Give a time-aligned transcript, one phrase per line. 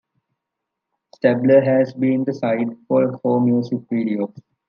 [1.15, 4.35] Stabler has been the site for four music videos.